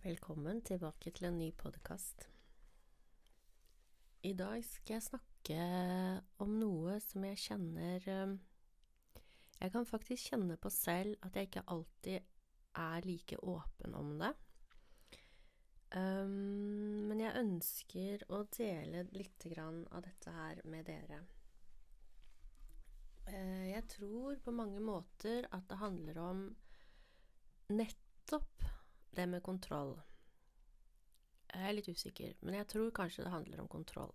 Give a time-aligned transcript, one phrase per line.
[0.00, 2.22] Velkommen tilbake til en ny podkast.
[4.24, 5.64] I dag skal jeg snakke
[6.40, 8.06] om noe som jeg kjenner
[9.60, 12.32] Jeg kan faktisk kjenne på selv at jeg ikke alltid
[12.80, 14.32] er like åpen om det.
[15.92, 21.20] Um, men jeg ønsker å dele litt av dette her med dere.
[23.28, 26.44] Uh, jeg tror på mange måter at det handler om
[27.68, 28.70] nettopp
[29.16, 29.96] det med kontroll.
[31.50, 34.12] Jeg er litt usikker, men jeg tror kanskje det handler om kontroll.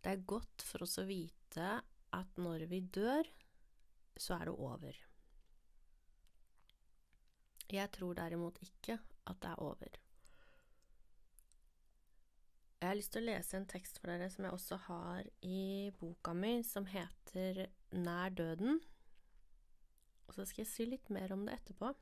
[0.00, 1.70] Det er godt for oss å vite
[2.16, 3.28] at når vi dør,
[4.20, 5.00] så er det over.
[7.70, 8.98] Jeg tror derimot ikke
[9.30, 9.98] at det er over.
[12.80, 15.90] Jeg har lyst til å lese en tekst for dere som jeg også har i
[16.00, 18.80] boka mi, som heter Nær døden.
[20.26, 21.92] Og så skal jeg si litt mer om det etterpå.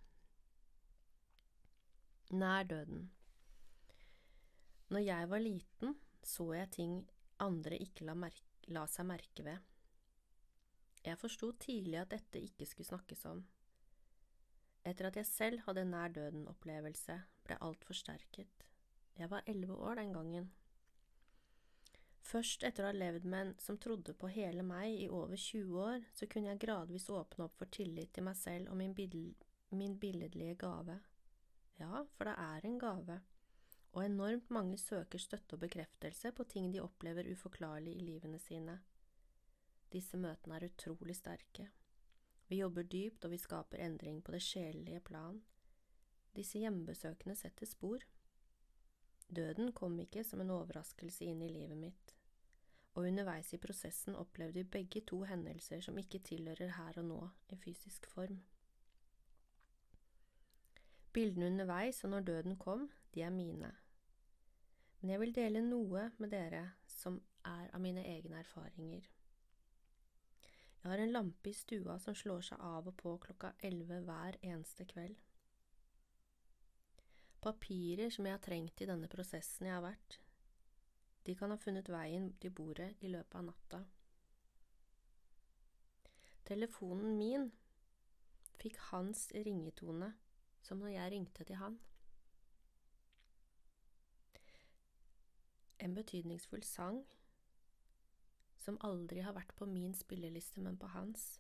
[2.30, 3.10] Nær døden.
[4.88, 6.98] Når jeg var liten, så jeg ting
[7.40, 8.28] andre ikke la,
[8.68, 9.64] la seg merke ved.
[11.06, 13.40] Jeg forsto tidlig at dette ikke skulle snakkes om.
[14.84, 17.16] Etter at jeg selv hadde en nær døden-opplevelse,
[17.48, 18.68] ble alt forsterket.
[19.16, 20.52] Jeg var elleve år den gangen.
[22.20, 25.80] Først etter å ha levd med en som trodde på hele meg i over 20
[25.80, 28.92] år, så kunne jeg gradvis åpne opp for tillit til meg selv og min,
[29.72, 31.00] min billedlige gave.
[31.78, 33.20] Ja, for det er en gave,
[33.94, 38.80] og enormt mange søker støtte og bekreftelse på ting de opplever uforklarlig i livene sine.
[39.92, 41.68] Disse møtene er utrolig sterke.
[42.48, 45.40] Vi jobber dypt, og vi skaper endring på det sjelelige plan.
[46.36, 48.04] Disse hjemmebesøkene setter spor.
[49.28, 52.14] Døden kom ikke som en overraskelse inn i livet mitt,
[52.94, 57.24] og underveis i prosessen opplevde vi begge to hendelser som ikke tilhører her og nå
[57.52, 58.40] i fysisk form.
[61.12, 63.70] Bildene underveis og når døden kom, de er mine.
[65.00, 69.06] Men jeg vil dele noe med dere som er av mine egne erfaringer.
[70.82, 74.38] Jeg har en lampe i stua som slår seg av og på klokka elleve hver
[74.42, 75.16] eneste kveld.
[77.42, 80.18] Papirer som jeg har trengt i denne prosessen jeg har vært,
[81.26, 83.82] de kan ha funnet veien til bordet i løpet av natta.
[86.48, 87.50] Telefonen min
[88.58, 90.14] fikk hans ringetone
[90.62, 91.78] som når jeg ringte til han.
[95.78, 97.04] En betydningsfull sang
[98.58, 101.38] som aldri har vært på min spilleliste, men på hans,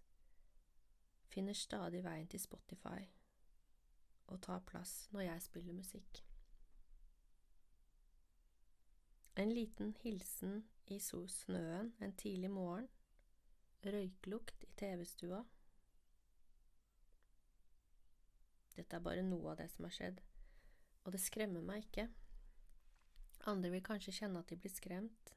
[1.28, 3.02] finner stadig veien til Spotify
[4.28, 6.22] og tar plass når jeg spiller musikk.
[9.38, 12.88] En liten hilsen i snøen en tidlig morgen,
[13.84, 15.44] røyklukt i TV-stua
[18.78, 20.20] Dette er bare noe av det som har skjedd,
[21.02, 22.06] og det skremmer meg ikke.
[23.50, 25.32] Andre vil kanskje kjenne at de blir skremt,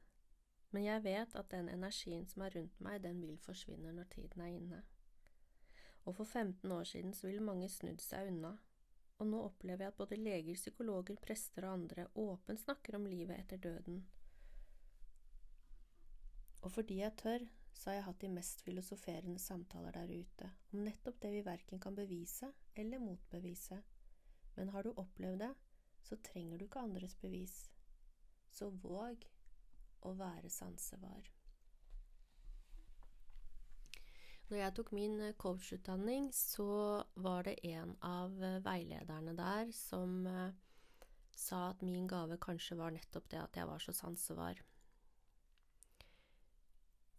[0.72, 4.44] men jeg vet at den energien som er rundt meg, den vil forsvinne når tiden
[4.44, 4.80] er inne.
[6.06, 8.54] Og for 15 år siden så ville mange snudd seg unna,
[9.18, 13.38] og nå opplever jeg at både leger, psykologer, prester og andre åpent snakker om livet
[13.38, 14.00] etter døden.
[16.62, 20.84] Og fordi jeg tør, så har jeg hatt de mest filosoferende samtaler der ute, om
[20.86, 23.82] nettopp det vi verken kan bevise eller motbevise.
[24.54, 25.52] Men har du opplevd det,
[26.02, 27.70] så trenger du ikke andres bevis.
[28.52, 29.24] Så våg
[30.02, 31.30] å være sansevar.
[34.52, 36.66] Når jeg tok min eh, coachutdanning, så
[37.24, 40.50] var det en av eh, veilederne der som eh,
[41.32, 44.60] sa at min gave kanskje var nettopp det at jeg var så sansevar.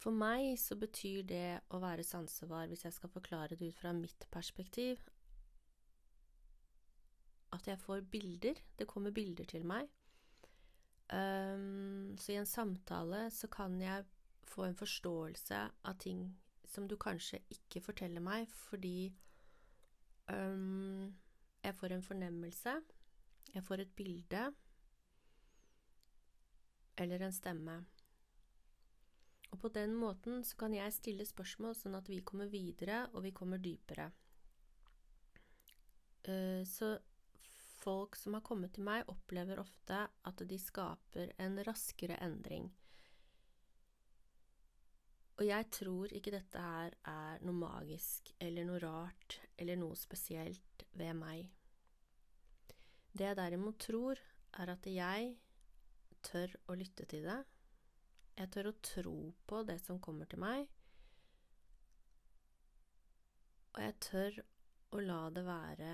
[0.03, 3.95] For meg så betyr det å være sansevar, hvis jeg skal forklare det ut fra
[3.97, 5.01] mitt perspektiv,
[7.53, 8.59] at jeg får bilder.
[8.79, 9.87] Det kommer bilder til meg.
[11.13, 14.05] Um, så i en samtale så kan jeg
[14.43, 16.25] få en forståelse av ting
[16.65, 19.13] som du kanskje ikke forteller meg, fordi
[20.31, 21.13] um,
[21.63, 22.73] jeg får en fornemmelse,
[23.53, 24.47] jeg får et bilde
[26.97, 27.77] eller en stemme.
[29.51, 33.23] Og på den måten så kan jeg stille spørsmål sånn at vi kommer videre, og
[33.27, 34.09] vi kommer dypere.
[36.25, 36.95] Uh, så
[37.83, 42.69] folk som har kommet til meg, opplever ofte at de skaper en raskere endring.
[45.33, 50.85] Og jeg tror ikke dette her er noe magisk eller noe rart eller noe spesielt
[50.93, 51.47] ved meg.
[53.13, 54.21] Det jeg derimot tror,
[54.53, 55.33] er at jeg
[56.23, 57.41] tør å lytte til det,
[58.37, 59.17] jeg tør å tro
[59.49, 60.69] på det som kommer til meg,
[63.73, 64.39] og jeg tør
[64.93, 65.91] å la det være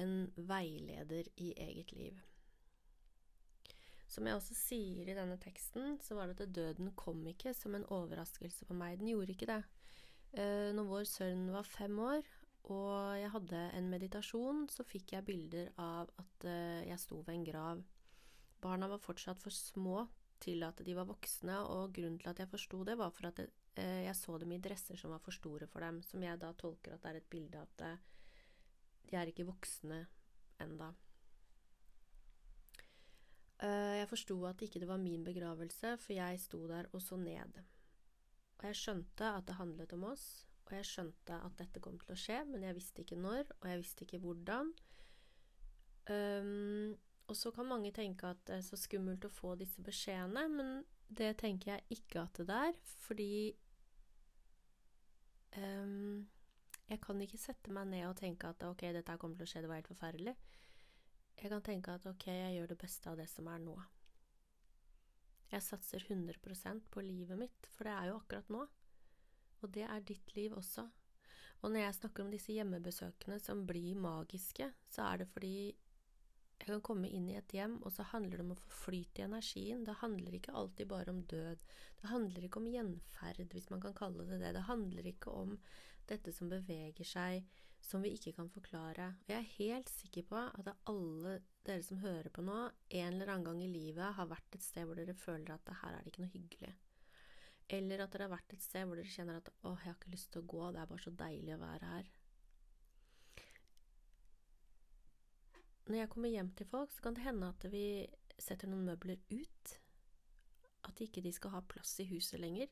[0.00, 2.20] en veileder i eget liv.
[4.12, 7.76] Som jeg også sier i denne teksten, så var det at døden kom ikke som
[7.76, 8.98] en overraskelse på meg.
[9.00, 9.62] Den gjorde ikke det.
[10.36, 12.26] Uh, når vår sønn var fem år,
[12.72, 17.38] og jeg hadde en meditasjon, så fikk jeg bilder av at uh, jeg sto ved
[17.38, 17.82] en grav.
[18.62, 20.04] Barna var fortsatt for små
[20.42, 23.40] til at de var voksne, og grunnen til at jeg forsto det, var for at
[23.44, 26.52] uh, jeg så dem i dresser som var for store for dem, som jeg da
[26.52, 28.11] tolker at det er et bilde av at
[29.12, 30.06] de er ikke voksne
[30.62, 30.92] enda.
[33.62, 37.18] Eh, jeg forsto at ikke det var min begravelse, for jeg sto der og så
[37.20, 37.60] ned.
[38.58, 42.14] Og jeg skjønte at det handlet om oss, og jeg skjønte at dette kom til
[42.14, 44.72] å skje, men jeg visste ikke når, og jeg visste ikke hvordan.
[46.10, 46.94] Um,
[47.30, 50.72] og så kan mange tenke at det er så skummelt å få disse beskjedene, men
[51.12, 53.32] det tenker jeg ikke at det er, fordi
[55.58, 56.24] um,
[56.92, 59.64] jeg kan ikke sette meg ned og tenke at ok, dette kommer til å skje,
[59.64, 60.34] det var helt forferdelig.
[61.40, 63.76] Jeg kan tenke at ok, jeg gjør det beste av det som er nå.
[65.52, 68.66] Jeg satser 100% på livet mitt, for det er jo akkurat nå.
[69.62, 70.84] Og det er ditt liv også.
[71.62, 75.72] Og når jeg snakker om disse hjemmebesøkene som blir magiske, så er det fordi
[76.62, 79.18] jeg kan komme inn i et hjem, og så handler det om å få flyt
[79.18, 79.80] i energien.
[79.82, 81.64] Det handler ikke alltid bare om død.
[81.98, 84.52] Det handler ikke om gjenferd, hvis man kan kalle det det.
[84.54, 85.56] Det handler ikke om
[86.06, 87.48] dette som beveger seg,
[87.82, 89.08] som vi ikke kan forklare.
[89.24, 93.34] Og jeg er helt sikker på at alle dere som hører på nå, en eller
[93.34, 96.14] annen gang i livet har vært et sted hvor dere føler at her er det
[96.14, 96.74] ikke noe hyggelig.
[97.74, 100.14] Eller at dere har vært et sted hvor dere kjenner at 'å, jeg har ikke
[100.14, 102.12] lyst til å gå, det er bare så deilig å være her'.
[105.88, 107.86] Når jeg kommer hjem til folk, så kan det hende at vi
[108.38, 109.74] setter noen møbler ut.
[110.86, 112.70] At ikke de skal ha plass i huset lenger.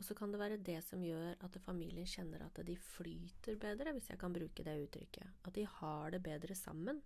[0.00, 3.92] Og så kan det være det som gjør at familien kjenner at de flyter bedre,
[3.94, 5.42] hvis jeg kan bruke det uttrykket.
[5.46, 7.00] At de har det bedre sammen.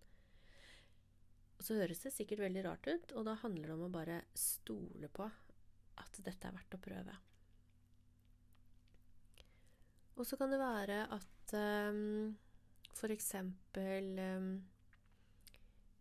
[1.56, 4.20] Og så høres det sikkert veldig rart ut, og da handler det om å bare
[4.36, 5.26] stole på
[5.96, 7.16] at dette er verdt å prøve.
[10.16, 11.54] Og så kan det være at
[11.92, 12.32] um,
[12.96, 14.50] for eksempel um,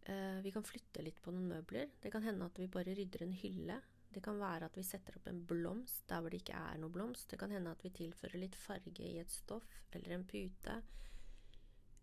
[0.06, 1.90] Vi kan flytte litt på noen møbler.
[2.02, 3.80] Det kan hende at vi bare rydder en hylle
[4.16, 6.94] det kan være at vi setter opp en blomst der hvor det ikke er noe
[6.94, 7.28] blomst.
[7.28, 10.76] Det kan hende at vi tilfører litt farge i et stoff eller en pute.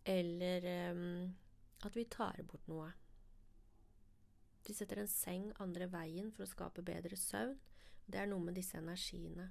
[0.05, 1.31] Eller um,
[1.81, 2.91] at vi tar bort noe.
[4.67, 7.57] Vi setter en seng andre veien for å skape bedre søvn.
[8.05, 9.49] Det er noe med disse energiene.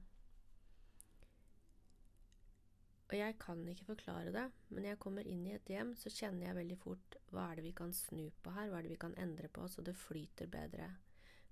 [3.13, 6.09] Og jeg kan ikke forklare det, men når jeg kommer inn i et hjem, så
[6.09, 8.95] kjenner jeg veldig fort hva er det vi kan snu på her, hva er det
[8.95, 10.89] vi kan endre på, så det flyter bedre.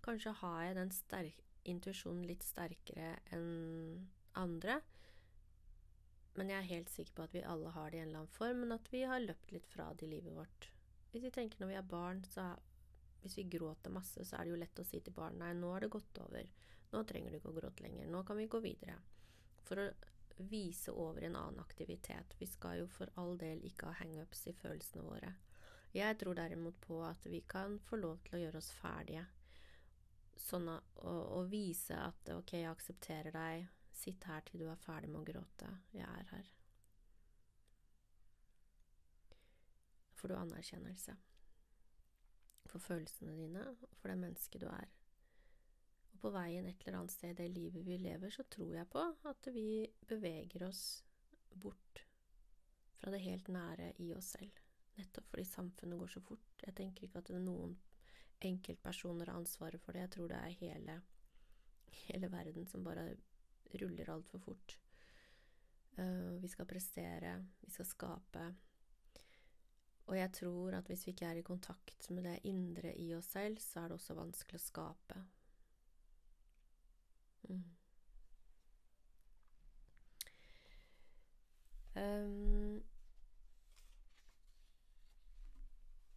[0.00, 0.94] Kanskje har jeg den
[1.68, 4.08] intuisjonen litt sterkere enn
[4.40, 4.78] andre.
[6.38, 8.32] Men jeg er helt sikker på at vi alle har det i en eller annen
[8.38, 10.70] form, men at vi har løpt litt fra det i livet vårt.
[11.10, 12.54] Hvis vi tenker når vi er barn, så
[13.20, 15.74] hvis vi gråter masse, så er det jo lett å si til barn nei, nå
[15.74, 16.48] har det gått over.
[16.94, 18.08] Nå trenger du ikke å gråte lenger.
[18.08, 18.96] Nå kan vi gå videre.
[19.66, 19.90] For å
[20.48, 22.34] vise over en annen aktivitet.
[22.38, 25.34] Vi skal jo for all del ikke ha hangups i følelsene våre.
[25.94, 29.26] Jeg tror derimot på at vi kan få lov til å gjøre oss ferdige
[30.40, 35.10] sånn å, og vise at ok, jeg aksepterer deg, sitt her til du er ferdig
[35.10, 36.52] med å gråte, jeg er her.
[40.16, 41.16] Får du anerkjennelse
[42.70, 44.88] for følelsene dine, og for det mennesket du er.
[46.20, 49.04] På veien et eller annet sted i det livet vi lever, så tror jeg på
[49.30, 50.82] at vi beveger oss
[51.50, 52.04] bort
[53.00, 54.58] fra det helt nære i oss selv.
[54.98, 56.64] Nettopp fordi samfunnet går så fort.
[56.66, 57.78] Jeg tenker ikke at det er noen
[58.44, 60.04] enkeltpersoner har ansvaret for det.
[60.04, 60.96] Jeg tror det er hele,
[62.04, 63.14] hele verden som bare
[63.80, 64.76] ruller altfor fort.
[65.96, 68.46] Uh, vi skal prestere, vi skal skape.
[70.10, 73.30] Og jeg tror at hvis vi ikke er i kontakt med det indre i oss
[73.32, 75.20] selv, så er det også vanskelig å skape.
[77.48, 77.64] Mm.
[81.96, 82.82] Um,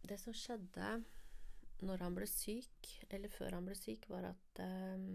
[0.08, 1.04] det som skjedde
[1.84, 5.08] når han ble syk, eller før han ble syk, var at um,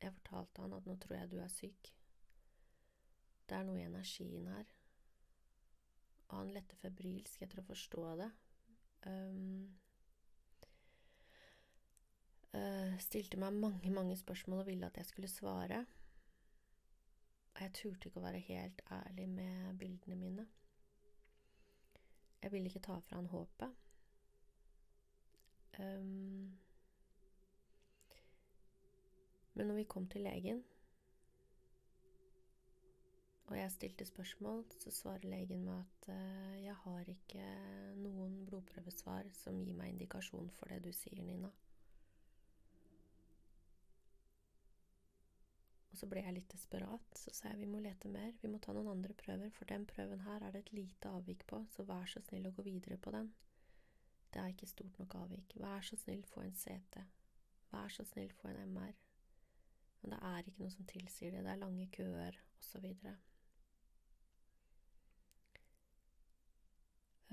[0.00, 1.92] jeg fortalte han at 'nå tror jeg du er syk'.
[3.48, 4.64] Det er noe i energien her.
[6.28, 8.30] Og han lette febrilsk etter å forstå det.
[9.06, 9.78] Um,
[12.54, 15.86] uh, stilte meg mange, mange spørsmål og ville at jeg skulle svare.
[17.54, 20.46] Og jeg turte ikke å være helt ærlig med bildene mine.
[22.42, 23.74] Jeg ville ikke ta fra han håpet.
[25.78, 26.58] Um,
[29.54, 30.64] men når vi kom til legen,
[33.48, 37.44] og jeg stilte spørsmål, så svarer legen med at uh, jeg har ikke
[37.96, 41.50] noen blodprøvesvar som gir meg indikasjon for det du sier, Nina.
[45.98, 47.16] Og så ble jeg litt desperat.
[47.18, 49.82] Så sa jeg vi må lete mer, vi må ta noen andre prøver, for den
[49.90, 53.00] prøven her er det et lite avvik på, så vær så snill å gå videre
[53.02, 53.32] på den.
[54.30, 55.56] Det er ikke stort nok avvik.
[55.58, 57.02] Vær så snill, få en CT.
[57.72, 58.94] Vær så snill, få en MR.
[60.04, 61.42] Men det er ikke noe som tilsier det.
[61.42, 62.86] Det er lange køer, osv.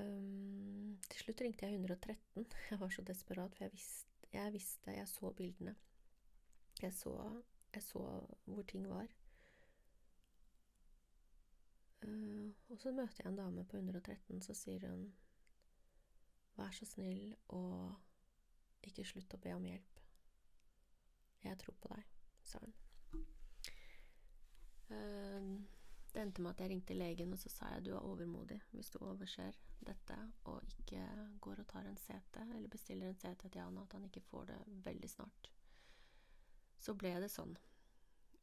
[0.01, 2.49] Um, til slutt ringte jeg 113.
[2.71, 5.77] Jeg var så desperat, for jeg visste, jeg, visste, jeg så bildene.
[6.81, 7.13] Jeg så,
[7.75, 8.03] jeg så
[8.45, 9.11] hvor ting var.
[12.05, 15.07] Uh, og så møter jeg en dame på 113, så sier hun
[16.55, 17.95] Vær så snill og
[18.87, 19.97] ikke slutt å be om hjelp.
[21.43, 22.05] Jeg tror på deg,
[22.47, 22.75] sa hun.
[24.87, 25.49] Uh,
[26.13, 28.93] det endte med at jeg ringte legen og så sa jeg du er overmodig hvis
[28.93, 30.15] du overser dette
[30.47, 31.01] og ikke
[31.43, 34.47] går og tar en CT, eller bestiller en CT til Jan, at han ikke får
[34.53, 35.51] det veldig snart.
[36.79, 37.55] Så ble det sånn.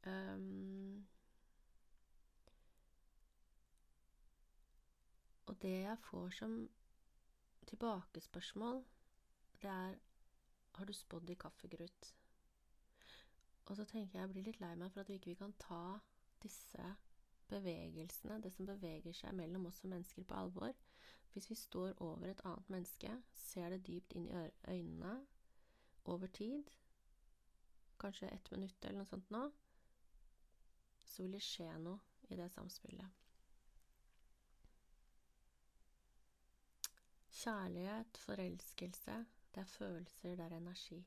[0.03, 1.05] Um,
[5.47, 6.57] og det jeg får som
[7.71, 8.83] tilbakespørsmål,
[9.63, 10.01] det er
[10.73, 12.15] har du spådd i kaffegrut?
[13.65, 15.99] Og så tenker jeg jeg blir litt lei meg for at vi ikke kan ta
[16.43, 16.87] disse
[17.53, 20.73] bevegelsene, det som beveger seg mellom oss som mennesker, på alvor.
[21.33, 25.15] Hvis vi står over et annet menneske, ser det dypt inn i øynene
[26.05, 26.73] over tid,
[28.03, 29.43] kanskje ett minutt eller noe sånt nå,
[31.13, 32.01] så vil det skje noe
[32.33, 33.19] i det samspillet.
[37.43, 39.15] Kjærlighet, forelskelse,
[39.55, 41.01] det er følelser, det er energi.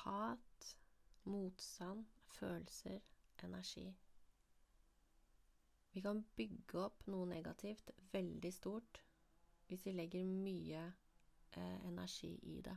[0.00, 0.76] Hat,
[1.24, 2.98] motstand, følelser,
[3.44, 3.86] energi.
[5.92, 9.00] Vi kan bygge opp noe negativt veldig stort
[9.70, 12.76] hvis vi legger mye eh, energi i det.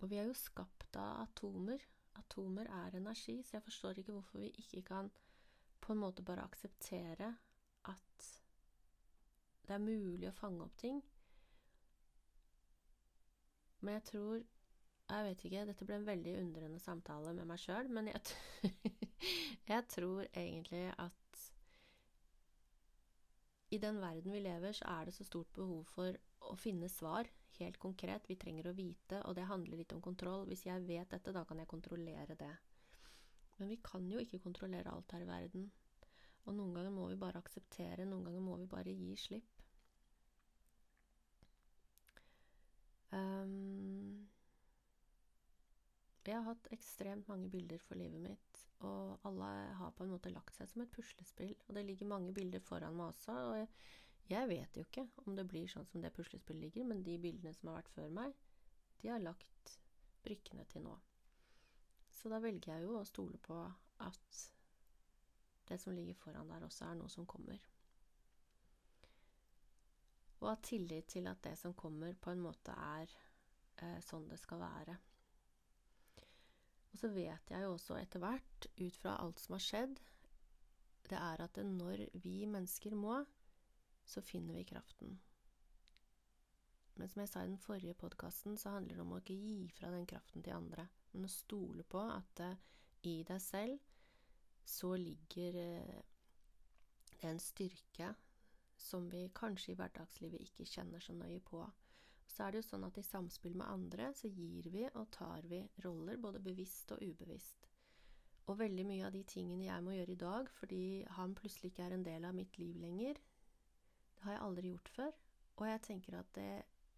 [0.00, 1.82] Og vi er jo skapt av atomer.
[2.20, 5.10] Atomer er energi, så jeg forstår ikke hvorfor vi ikke kan
[5.80, 7.34] på en måte bare akseptere
[7.88, 8.30] at
[9.66, 11.02] det er mulig å fange opp ting.
[13.80, 14.40] Men jeg tror
[15.10, 18.20] Jeg vet ikke, dette ble en veldig undrende samtale med meg sjøl, men jeg,
[19.72, 21.16] Jeg tror egentlig at
[23.74, 26.14] i den verden vi lever, så er det så stort behov for
[26.46, 27.26] å finne svar,
[27.60, 28.28] helt konkret.
[28.28, 30.46] Vi trenger å vite, og det handler litt om kontroll.
[30.48, 32.52] Hvis jeg vet dette, da kan jeg kontrollere det.
[33.58, 35.70] Men vi kan jo ikke kontrollere alt her i verden.
[36.48, 39.56] Og noen ganger må vi bare akseptere, noen ganger må vi bare gi slipp.
[43.10, 44.28] Um,
[46.26, 49.48] jeg har hatt ekstremt mange bilder for livet mitt, og alle
[49.80, 51.56] har på en måte lagt seg som et puslespill.
[51.66, 53.68] Og det ligger mange bilder foran meg også, og jeg,
[54.30, 57.54] jeg vet jo ikke om det blir sånn som det puslespillet ligger, men de bildene
[57.56, 58.34] som har vært før meg,
[59.02, 59.76] de har lagt
[60.22, 60.94] brikkene til nå.
[62.14, 63.56] Så da velger jeg jo å stole på
[64.04, 64.40] at
[65.70, 67.62] det som ligger foran der, også er noe som kommer.
[70.40, 73.10] Og ha tillit til at det som kommer, på en måte er
[73.82, 74.96] eh, sånn det skal være.
[76.90, 80.00] Og så vet jeg jo også etter hvert, ut fra alt som har skjedd,
[81.10, 83.20] det er at når vi mennesker må,
[84.10, 85.18] så finner vi kraften.
[86.98, 89.68] Men som jeg sa i den forrige podkasten, så handler det om å ikke gi
[89.72, 92.56] fra den kraften til andre, men å stole på at uh,
[93.06, 93.78] i deg selv
[94.66, 96.00] så ligger uh,
[97.14, 98.10] det en styrke
[98.80, 101.62] som vi kanskje i hverdagslivet ikke kjenner så nøye på
[102.30, 105.46] så er det jo sånn at i samspill med andre så gir vi og tar
[105.50, 107.66] vi roller, både bevisst og ubevisst.
[108.48, 110.84] Og veldig mye av de tingene jeg må gjøre i dag fordi
[111.18, 113.18] han plutselig ikke er en del av mitt liv lenger,
[114.20, 115.14] det har jeg aldri gjort før.
[115.56, 116.50] Og jeg tenker at det,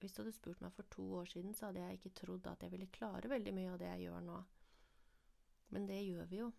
[0.02, 2.64] hvis du hadde spurt meg for to år siden, så hadde jeg ikke trodd at
[2.67, 4.41] jeg ville klare veldig mye av det jeg gjør nå.
[5.71, 6.50] Men det gjør vi jo.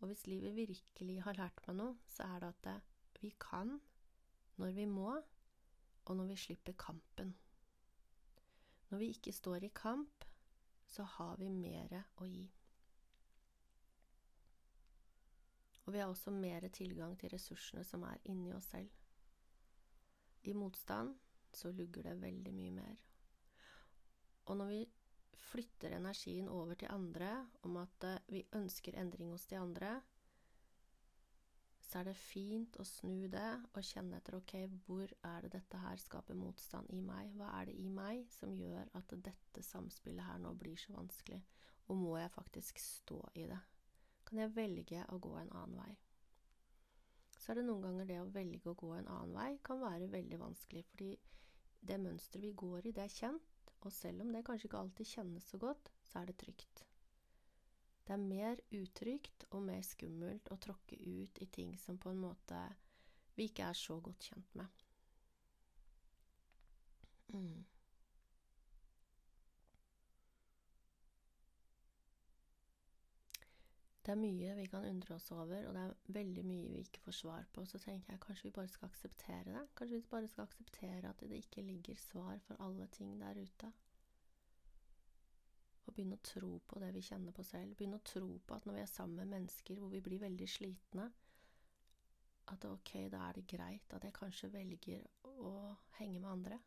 [0.00, 3.78] Og hvis livet virkelig har lært meg noe, så er det at vi kan
[4.58, 5.12] når vi må,
[6.04, 7.36] og når vi slipper kampen.
[8.90, 10.24] Når vi ikke står i kamp,
[10.86, 12.48] så har vi mer å gi.
[15.86, 18.97] Og vi har også mer tilgang til ressursene som er inni oss selv.
[20.44, 21.16] I motstand
[21.52, 23.02] så lugger det veldig mye mer.
[24.48, 24.84] Og når vi
[25.48, 30.00] flytter energien over til andre, om at eh, vi ønsker endring hos de andre,
[31.88, 34.54] så er det fint å snu det og kjenne etter ok,
[34.84, 37.30] hvor er det dette her skaper motstand i meg?
[37.38, 41.40] Hva er det i meg som gjør at dette samspillet her nå blir så vanskelig?
[41.88, 43.60] Og må jeg faktisk stå i det?
[44.28, 45.94] Kan jeg velge å gå en annen vei?
[47.38, 50.10] Så er det noen ganger det å velge å gå en annen vei kan være
[50.10, 51.12] veldig vanskelig, fordi
[51.88, 55.10] det mønsteret vi går i, det er kjent, og selv om det kanskje ikke alltid
[55.12, 56.82] kjennes så godt, så er det trygt.
[58.08, 62.22] Det er mer utrygt og mer skummelt å tråkke ut i ting som på en
[62.22, 62.60] måte
[63.36, 64.84] vi ikke er så godt kjent med.
[67.36, 67.66] Mm.
[74.08, 77.00] Det er mye vi kan undre oss over, og det er veldig mye vi ikke
[77.04, 77.64] får svar på.
[77.68, 79.64] Så tenker jeg kanskje vi bare skal akseptere det.
[79.76, 83.68] Kanskje vi bare skal akseptere at det ikke ligger svar for alle ting der ute.
[85.84, 87.74] Og begynne å tro på det vi kjenner på selv.
[87.76, 90.48] Begynne å tro på at når vi er sammen med mennesker hvor vi blir veldig
[90.48, 91.10] slitne,
[92.48, 95.52] at ok, da er det greit at jeg kanskje velger å
[95.98, 96.58] henge med andre,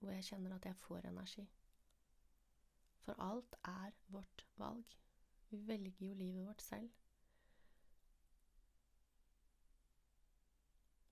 [0.00, 1.46] hvor jeg kjenner at jeg får energi.
[3.06, 4.98] For alt er vårt valg.
[5.50, 6.90] Vi velger jo livet vårt selv.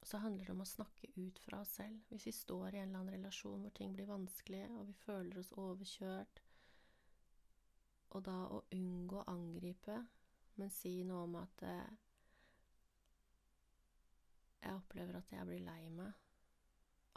[0.00, 1.98] Og så handler det om å snakke ut fra oss selv.
[2.08, 5.40] Hvis vi står i en eller annen relasjon hvor ting blir vanskelig, og vi føler
[5.40, 6.42] oss overkjørt,
[8.16, 9.98] og da å unngå å angripe,
[10.56, 11.90] men si noe om at eh,
[14.62, 16.14] jeg opplever at jeg blir lei meg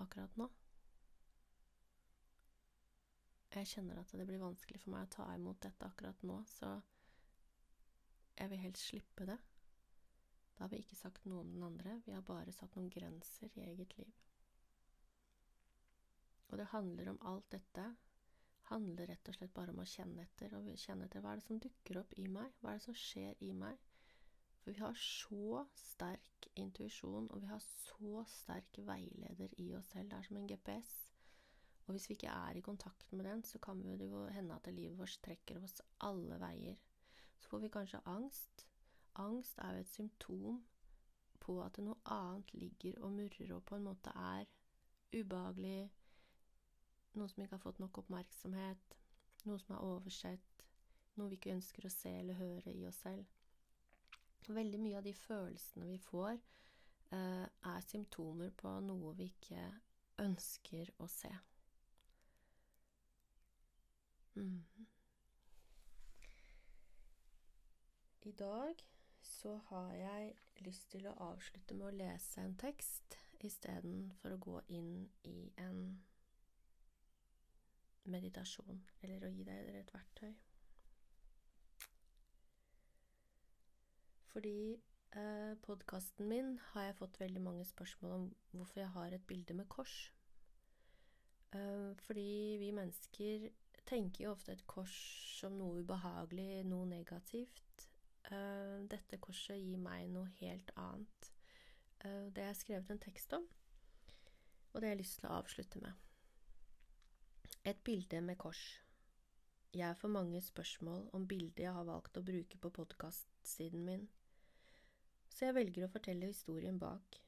[0.01, 0.49] akkurat nå.
[3.51, 6.75] Jeg kjenner at det blir vanskelig for meg å ta imot dette akkurat nå, så
[8.41, 9.38] jeg vil helst slippe det.
[10.57, 13.53] Da har vi ikke sagt noe om den andre, vi har bare satt noen grenser
[13.55, 14.13] i eget liv.
[16.50, 17.86] Og det handler om alt dette
[18.71, 20.53] handler rett og slett bare om å kjenne etter.
[20.57, 22.53] Og kjenne etter hva er det som dukker opp i meg?
[22.60, 23.79] Hva er det som skjer i meg?
[24.62, 30.12] For vi har så sterk intuisjon, og vi har så sterk veileder i oss selv.
[30.12, 30.93] Det er som en GPS.
[31.88, 34.69] Og hvis vi ikke er i kontakt med den, så kan det jo hende at
[34.71, 36.77] livet vårt trekker oss alle veier
[37.41, 38.67] så får vi kanskje angst.
[39.19, 40.62] Angst er jo et symptom
[41.41, 44.45] på at noe annet ligger og murrer og på en måte er
[45.12, 45.89] ubehagelig,
[47.17, 48.96] noe som ikke har fått nok oppmerksomhet,
[49.50, 50.65] noe som er oversett,
[51.18, 53.25] noe vi ikke ønsker å se eller høre i oss selv.
[54.48, 56.39] Veldig mye av de følelsene vi får,
[57.11, 59.65] eh, er symptomer på noe vi ikke
[60.20, 61.31] ønsker å se.
[64.35, 64.63] Mm.
[68.24, 68.75] I dag
[69.22, 74.60] så har jeg lyst til å avslutte med å lese en tekst istedenfor å gå
[74.77, 75.79] inn i en
[78.14, 80.36] meditasjon, eller å gi deg et verktøy.
[84.31, 84.55] Fordi
[85.18, 89.57] eh, podkasten min har jeg fått veldig mange spørsmål om hvorfor jeg har et bilde
[89.57, 89.98] med kors.
[91.57, 93.50] Eh, fordi vi mennesker
[93.90, 94.96] tenker jo ofte et kors
[95.40, 97.71] som noe ubehagelig, noe negativt.
[98.29, 101.31] Uh, dette korset gir meg noe helt annet.
[102.03, 103.48] Uh, det har jeg skrevet en tekst om,
[104.72, 106.07] og det har jeg lyst til å avslutte med.
[107.66, 108.62] Et bilde med kors.
[109.74, 114.07] Jeg får mange spørsmål om bildet jeg har valgt å bruke på podkastsiden min,
[115.31, 117.22] så jeg velger å fortelle historien bak.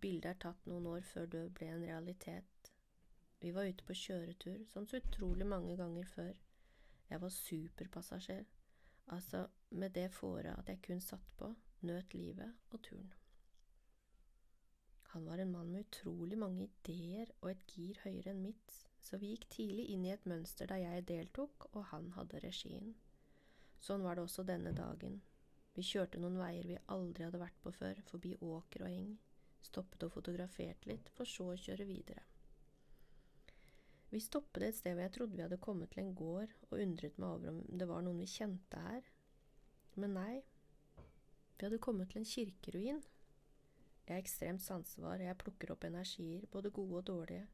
[0.00, 2.72] Bildet er tatt noen år før død ble en realitet.
[3.40, 6.36] Vi var ute på kjøretur, sånn så utrolig mange ganger før.
[7.08, 8.44] Jeg var superpassasjer.
[9.06, 11.50] Altså med det fåret at jeg kun satt på,
[11.84, 13.12] nøt livet og turen.
[15.14, 19.20] Han var en mann med utrolig mange ideer og et gir høyere enn mitt, så
[19.20, 22.94] vi gikk tidlig inn i et mønster der jeg deltok og han hadde regien.
[23.78, 25.20] Sånn var det også denne dagen.
[25.76, 29.14] Vi kjørte noen veier vi aldri hadde vært på før, forbi åker og eng,
[29.62, 32.24] stoppet og fotograferte litt, for så å kjøre videre.
[34.14, 37.16] Vi stoppet et sted hvor jeg trodde vi hadde kommet til en gård, og undret
[37.18, 39.06] meg over om det var noen vi kjente her.
[39.98, 40.34] Men nei,
[41.56, 43.00] vi hadde kommet til en kirkeruin.
[44.04, 47.48] Jeg er ekstremt sansevar, jeg plukker opp energier, både gode og dårlige,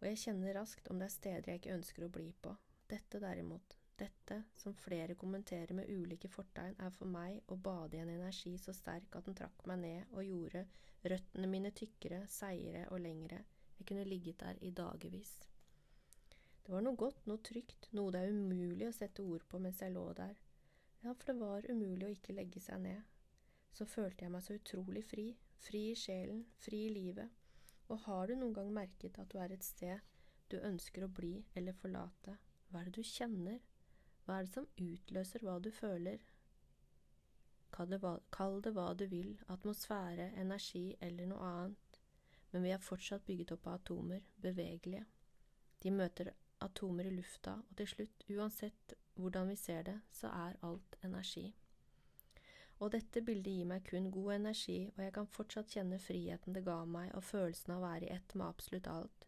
[0.00, 2.56] og jeg kjenner raskt om det er steder jeg ikke ønsker å bli på.
[2.90, 8.02] Dette derimot, dette, som flere kommenterer med ulike fortegn, er for meg å bade i
[8.02, 10.64] en energi så sterk at den trakk meg ned og gjorde
[11.14, 13.44] røttene mine tykkere, seigere og lengre.
[13.78, 15.36] Jeg kunne ligget der i dagevis.
[16.70, 19.80] Det var noe godt, noe trygt, noe det er umulig å sette ord på mens
[19.82, 20.36] jeg lå der.
[21.02, 23.00] Ja, for det var umulig å ikke legge seg ned.
[23.74, 25.24] Så følte jeg meg så utrolig fri,
[25.64, 27.32] fri i sjelen, fri i livet.
[27.90, 29.98] Og har du noen gang merket at du er et sted
[30.52, 32.36] du ønsker å bli eller forlate?
[32.68, 33.56] Hva er det du kjenner?
[34.22, 36.22] Hva er det som utløser hva du føler?
[37.74, 41.98] Kall det, hva, kall det hva du vil, atmosfære, energi eller noe annet,
[42.52, 45.02] men vi er fortsatt bygget opp av atomer, bevegelige.
[45.82, 46.30] De møter
[46.64, 51.50] atomer i lufta, og til slutt, uansett hvordan vi ser det, så er alt energi.
[52.80, 56.64] Og dette bildet gir meg kun god energi, og jeg kan fortsatt kjenne friheten det
[56.64, 59.26] ga meg, og følelsen av å være i ett med absolutt alt.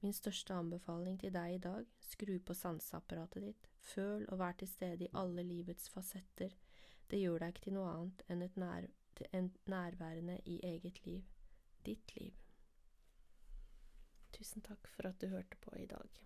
[0.00, 4.68] Min største anbefaling til deg i dag, skru på sanseapparatet ditt, føl og vær til
[4.68, 6.56] stede i alle livets fasetter,
[7.10, 8.88] det gjør deg ikke til noe annet enn et nær,
[9.36, 11.24] en nærværende i eget liv,
[11.86, 12.40] ditt liv.
[14.34, 16.24] Tusen takk for at du hørte på i dag.